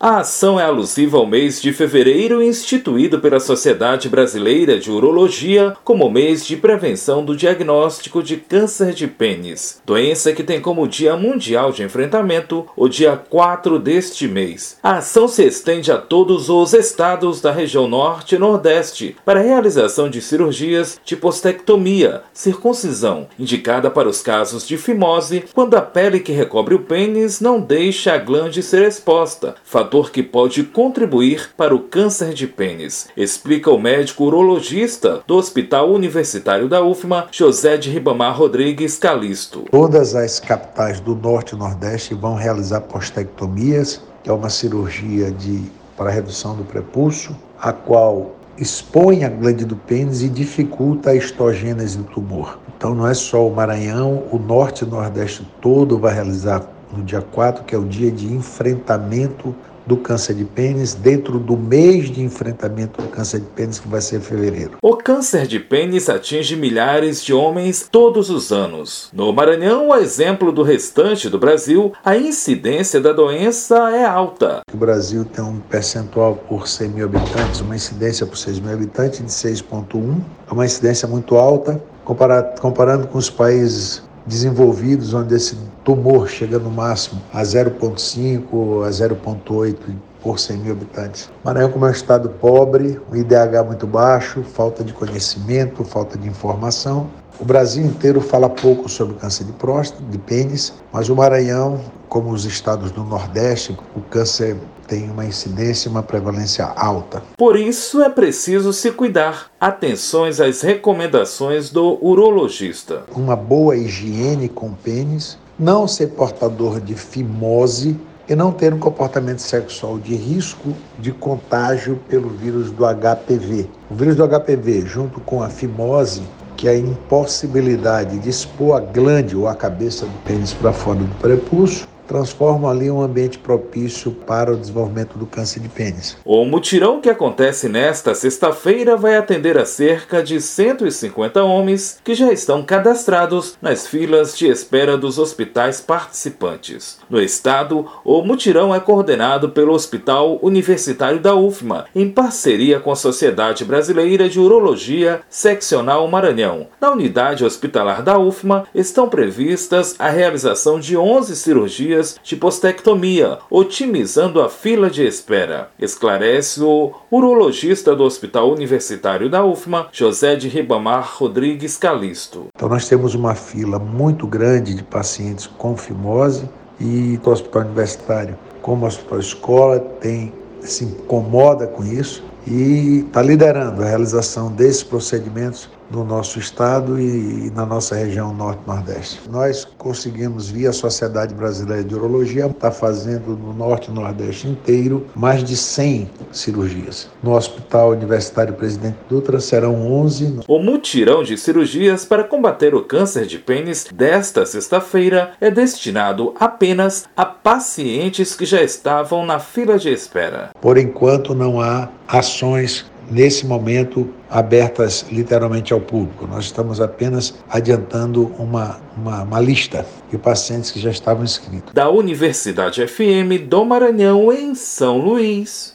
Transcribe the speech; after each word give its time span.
A 0.00 0.18
ação 0.18 0.60
é 0.60 0.62
alusiva 0.62 1.18
ao 1.18 1.26
mês 1.26 1.60
de 1.60 1.72
fevereiro 1.72 2.40
instituído 2.40 3.18
pela 3.18 3.40
Sociedade 3.40 4.08
Brasileira 4.08 4.78
de 4.78 4.92
Urologia 4.92 5.76
como 5.82 6.08
mês 6.08 6.46
de 6.46 6.56
prevenção 6.56 7.24
do 7.24 7.34
diagnóstico 7.34 8.22
de 8.22 8.36
câncer 8.36 8.92
de 8.92 9.08
pênis, 9.08 9.82
doença 9.84 10.32
que 10.32 10.44
tem 10.44 10.60
como 10.60 10.86
Dia 10.86 11.16
Mundial 11.16 11.72
de 11.72 11.82
Enfrentamento 11.82 12.64
o 12.76 12.88
dia 12.88 13.16
4 13.16 13.76
deste 13.80 14.28
mês. 14.28 14.78
A 14.84 14.98
ação 14.98 15.26
se 15.26 15.42
estende 15.44 15.90
a 15.90 15.98
todos 15.98 16.48
os 16.48 16.74
estados 16.74 17.40
da 17.40 17.50
região 17.50 17.88
norte 17.88 18.36
e 18.36 18.38
nordeste 18.38 19.16
para 19.24 19.40
a 19.40 19.42
realização 19.42 20.08
de 20.08 20.22
cirurgias 20.22 21.00
de 21.04 21.16
postectomia, 21.16 22.22
circuncisão, 22.32 23.26
indicada 23.36 23.90
para 23.90 24.08
os 24.08 24.22
casos 24.22 24.64
de 24.64 24.78
fimose, 24.78 25.42
quando 25.52 25.74
a 25.74 25.82
pele 25.82 26.20
que 26.20 26.30
recobre 26.30 26.76
o 26.76 26.84
pênis 26.84 27.40
não 27.40 27.60
deixa 27.60 28.12
a 28.12 28.18
glande 28.18 28.62
ser 28.62 28.86
exposta, 28.86 29.56
que 29.88 30.22
pode 30.22 30.62
contribuir 30.64 31.50
para 31.56 31.74
o 31.74 31.80
câncer 31.80 32.34
de 32.34 32.46
pênis, 32.46 33.08
explica 33.16 33.70
o 33.70 33.78
médico 33.78 34.24
urologista 34.24 35.22
do 35.26 35.36
Hospital 35.36 35.90
Universitário 35.90 36.68
da 36.68 36.82
UFMA, 36.82 37.26
José 37.32 37.76
de 37.76 37.90
Ribamar 37.90 38.36
Rodrigues 38.36 38.98
Calisto. 38.98 39.64
Todas 39.70 40.14
as 40.14 40.38
capitais 40.38 41.00
do 41.00 41.14
Norte 41.14 41.54
e 41.54 41.58
Nordeste 41.58 42.14
vão 42.14 42.34
realizar 42.34 42.82
postectomias, 42.82 44.02
que 44.22 44.30
é 44.30 44.32
uma 44.32 44.50
cirurgia 44.50 45.30
de, 45.30 45.62
para 45.96 46.10
redução 46.10 46.54
do 46.54 46.64
prepúcio, 46.64 47.34
a 47.58 47.72
qual 47.72 48.36
expõe 48.58 49.24
a 49.24 49.28
glande 49.28 49.64
do 49.64 49.76
pênis 49.76 50.22
e 50.22 50.28
dificulta 50.28 51.10
a 51.10 51.14
histogênese 51.14 51.98
do 51.98 52.04
tumor. 52.04 52.58
Então 52.76 52.94
não 52.94 53.08
é 53.08 53.14
só 53.14 53.46
o 53.46 53.54
Maranhão, 53.54 54.24
o 54.30 54.38
Norte 54.38 54.84
e 54.84 54.86
Nordeste 54.86 55.48
todo 55.60 55.98
vai 55.98 56.14
realizar 56.14 56.62
no 56.96 57.02
dia 57.02 57.20
4, 57.20 57.64
que 57.64 57.74
é 57.74 57.78
o 57.78 57.84
dia 57.84 58.10
de 58.10 58.32
enfrentamento 58.32 59.54
do 59.88 59.96
câncer 59.96 60.34
de 60.34 60.44
pênis 60.44 60.92
dentro 60.92 61.38
do 61.38 61.56
mês 61.56 62.10
de 62.10 62.22
enfrentamento 62.22 63.00
do 63.00 63.08
câncer 63.08 63.40
de 63.40 63.46
pênis 63.46 63.78
que 63.78 63.88
vai 63.88 64.02
ser 64.02 64.20
fevereiro. 64.20 64.72
O 64.82 64.94
câncer 64.94 65.46
de 65.46 65.58
pênis 65.58 66.10
atinge 66.10 66.54
milhares 66.54 67.24
de 67.24 67.32
homens 67.32 67.88
todos 67.90 68.28
os 68.28 68.52
anos. 68.52 69.08
No 69.14 69.32
Maranhão, 69.32 69.90
a 69.90 70.00
exemplo 70.00 70.52
do 70.52 70.62
restante 70.62 71.30
do 71.30 71.38
Brasil, 71.38 71.92
a 72.04 72.16
incidência 72.16 73.00
da 73.00 73.14
doença 73.14 73.90
é 73.90 74.04
alta. 74.04 74.60
O 74.72 74.76
Brasil 74.76 75.24
tem 75.24 75.42
um 75.42 75.58
percentual 75.58 76.36
por 76.36 76.68
100 76.68 76.88
mil 76.90 77.06
habitantes, 77.06 77.62
uma 77.62 77.74
incidência 77.74 78.26
por 78.26 78.36
6 78.36 78.60
mil 78.60 78.74
habitantes 78.74 79.20
de 79.20 79.26
6,1, 79.26 80.20
é 80.50 80.52
uma 80.52 80.66
incidência 80.66 81.08
muito 81.08 81.36
alta 81.36 81.82
comparado, 82.04 82.60
comparando 82.60 83.06
com 83.06 83.18
os 83.18 83.28
países 83.28 84.02
desenvolvidos, 84.28 85.14
onde 85.14 85.34
esse 85.34 85.56
tumor 85.84 86.28
chega 86.28 86.58
no 86.58 86.70
máximo 86.70 87.20
a 87.32 87.42
0,5 87.42 88.86
a 88.86 88.90
0,8 88.90 89.76
por 90.20 90.38
100 90.38 90.56
mil 90.58 90.72
habitantes. 90.72 91.30
Maranhão, 91.44 91.70
como 91.70 91.86
é 91.86 91.88
um 91.88 91.92
estado 91.92 92.28
pobre, 92.28 93.00
um 93.10 93.16
IDH 93.16 93.64
muito 93.66 93.86
baixo, 93.86 94.42
falta 94.42 94.84
de 94.84 94.92
conhecimento, 94.92 95.84
falta 95.84 96.18
de 96.18 96.28
informação. 96.28 97.08
O 97.40 97.44
Brasil 97.44 97.84
inteiro 97.84 98.20
fala 98.20 98.48
pouco 98.48 98.88
sobre 98.88 99.14
câncer 99.14 99.44
de 99.44 99.52
próstata, 99.52 100.02
de 100.10 100.18
pênis, 100.18 100.74
mas 100.92 101.08
o 101.08 101.14
Maranhão, 101.14 101.80
como 102.08 102.30
os 102.30 102.44
estados 102.44 102.90
do 102.90 103.04
Nordeste, 103.04 103.78
o 103.94 104.00
câncer 104.00 104.56
tem 104.88 105.08
uma 105.08 105.24
incidência 105.24 105.88
e 105.88 105.90
uma 105.90 106.02
prevalência 106.02 106.64
alta. 106.64 107.22
Por 107.36 107.56
isso 107.56 108.02
é 108.02 108.08
preciso 108.08 108.72
se 108.72 108.90
cuidar. 108.90 109.52
Atenções 109.60 110.40
às 110.40 110.62
recomendações 110.62 111.70
do 111.70 111.96
urologista. 112.04 113.04
Uma 113.14 113.36
boa 113.36 113.76
higiene 113.76 114.48
com 114.48 114.72
pênis, 114.72 115.38
não 115.56 115.86
ser 115.86 116.08
portador 116.08 116.80
de 116.80 116.94
fimose 116.94 117.96
e 118.28 118.34
não 118.34 118.50
ter 118.50 118.74
um 118.74 118.78
comportamento 118.78 119.38
sexual 119.38 119.96
de 119.98 120.14
risco 120.14 120.74
de 120.98 121.12
contágio 121.12 122.00
pelo 122.08 122.28
vírus 122.30 122.70
do 122.72 122.84
HPV. 122.84 123.68
O 123.88 123.94
vírus 123.94 124.16
do 124.16 124.26
HPV, 124.26 124.82
junto 124.86 125.20
com 125.20 125.42
a 125.42 125.48
fimose, 125.48 126.22
que 126.58 126.68
a 126.68 126.76
impossibilidade 126.76 128.18
de 128.18 128.28
expor 128.28 128.76
a 128.76 128.80
glande 128.80 129.36
ou 129.36 129.46
a 129.46 129.54
cabeça 129.54 130.04
do 130.04 130.18
pênis 130.24 130.52
para 130.52 130.72
fora 130.72 130.98
do 130.98 131.14
prepúcio, 131.14 131.86
transformam 132.08 132.68
ali 132.68 132.90
um 132.90 133.02
ambiente 133.02 133.38
propício 133.38 134.10
para 134.10 134.52
o 134.52 134.56
desenvolvimento 134.56 135.18
do 135.18 135.26
câncer 135.26 135.60
de 135.60 135.68
pênis. 135.68 136.16
O 136.24 136.44
mutirão 136.44 137.00
que 137.00 137.10
acontece 137.10 137.68
nesta 137.68 138.14
sexta-feira 138.14 138.96
vai 138.96 139.16
atender 139.16 139.58
a 139.58 139.66
cerca 139.66 140.22
de 140.22 140.40
150 140.40 141.44
homens 141.44 142.00
que 142.02 142.14
já 142.14 142.32
estão 142.32 142.64
cadastrados 142.64 143.56
nas 143.60 143.86
filas 143.86 144.36
de 144.36 144.48
espera 144.48 144.96
dos 144.96 145.18
hospitais 145.18 145.80
participantes. 145.80 146.98
No 147.10 147.20
estado, 147.20 147.86
o 148.04 148.22
mutirão 148.22 148.74
é 148.74 148.80
coordenado 148.80 149.50
pelo 149.50 149.74
Hospital 149.74 150.38
Universitário 150.42 151.20
da 151.20 151.34
UFMA, 151.34 151.84
em 151.94 152.08
parceria 152.08 152.80
com 152.80 152.90
a 152.90 152.96
Sociedade 152.96 153.64
Brasileira 153.64 154.28
de 154.28 154.40
Urologia 154.40 155.20
Seccional 155.28 156.08
Maranhão. 156.08 156.68
Na 156.80 156.90
unidade 156.90 157.44
hospitalar 157.44 158.02
da 158.02 158.18
UFMA 158.18 158.64
estão 158.74 159.08
previstas 159.08 159.94
a 159.98 160.08
realização 160.08 160.80
de 160.80 160.96
11 160.96 161.36
cirurgias 161.36 161.97
cirurgias 161.98 162.20
de 162.22 162.36
postectomia, 162.36 163.38
otimizando 163.50 164.40
a 164.40 164.48
fila 164.48 164.90
de 164.90 165.06
espera, 165.06 165.70
esclarece 165.78 166.62
o 166.62 166.92
urologista 167.10 167.94
do 167.94 168.04
Hospital 168.04 168.52
Universitário 168.52 169.28
da 169.28 169.44
UFMA, 169.44 169.88
José 169.92 170.36
de 170.36 170.48
Ribamar 170.48 171.08
Rodrigues 171.16 171.76
Calisto. 171.76 172.46
Então 172.54 172.68
nós 172.68 172.88
temos 172.88 173.14
uma 173.14 173.34
fila 173.34 173.78
muito 173.78 174.26
grande 174.26 174.74
de 174.74 174.82
pacientes 174.82 175.46
com 175.46 175.76
fimose 175.76 176.48
e 176.80 177.18
o 177.22 177.30
Hospital 177.30 177.62
Universitário, 177.62 178.38
como 178.62 178.84
o 178.84 178.88
Hospital 178.88 179.18
Escola, 179.18 179.80
tem 180.00 180.32
se 180.60 180.84
incomoda 180.84 181.66
com 181.66 181.84
isso 181.84 182.22
e 182.50 183.04
está 183.06 183.22
liderando 183.22 183.82
a 183.82 183.86
realização 183.86 184.50
desses 184.50 184.82
procedimentos 184.82 185.68
no 185.90 186.04
nosso 186.04 186.38
estado 186.38 187.00
e 187.00 187.50
na 187.54 187.64
nossa 187.64 187.94
região 187.94 188.34
norte-nordeste. 188.34 189.20
Nós 189.30 189.66
conseguimos, 189.78 190.50
via 190.50 190.72
Sociedade 190.72 191.34
Brasileira 191.34 191.82
de 191.82 191.94
Urologia, 191.94 192.46
estar 192.46 192.52
tá 192.52 192.70
fazendo 192.70 193.36
no 193.36 193.52
norte 193.54 193.90
e 193.90 193.94
nordeste 193.94 194.46
inteiro 194.46 195.06
mais 195.14 195.42
de 195.42 195.56
100 195.56 196.10
cirurgias. 196.30 197.08
No 197.22 197.34
Hospital 197.34 197.90
Universitário 197.90 198.54
Presidente 198.54 198.98
Dutra 199.08 199.40
serão 199.40 199.90
11. 199.92 200.40
O 200.46 200.58
mutirão 200.58 201.22
de 201.22 201.38
cirurgias 201.38 202.04
para 202.04 202.24
combater 202.24 202.74
o 202.74 202.84
câncer 202.84 203.26
de 203.26 203.38
pênis 203.38 203.86
desta 203.92 204.44
sexta-feira 204.44 205.32
é 205.40 205.50
destinado 205.50 206.34
apenas 206.38 207.06
a 207.16 207.24
pacientes 207.24 208.34
que 208.34 208.44
já 208.44 208.62
estavam 208.62 209.24
na 209.24 209.38
fila 209.38 209.78
de 209.78 209.90
espera. 209.90 210.50
Por 210.60 210.76
enquanto 210.76 211.34
não 211.34 211.60
há 211.60 211.88
ações 212.08 212.86
nesse 213.10 213.46
momento 213.46 214.12
abertas 214.28 215.06
literalmente 215.10 215.72
ao 215.72 215.80
público. 215.80 216.26
Nós 216.26 216.46
estamos 216.46 216.80
apenas 216.80 217.34
adiantando 217.48 218.26
uma, 218.38 218.80
uma, 218.96 219.22
uma, 219.22 219.40
lista 219.40 219.86
de 220.10 220.18
pacientes 220.18 220.70
que 220.70 220.80
já 220.80 220.90
estavam 220.90 221.24
inscritos. 221.24 221.72
Da 221.72 221.88
Universidade 221.88 222.86
FM 222.86 223.46
do 223.46 223.64
Maranhão, 223.64 224.32
em 224.32 224.54
São 224.54 224.98
Luís, 224.98 225.72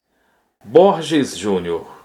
Borges 0.64 1.38
Júnior. 1.38 1.94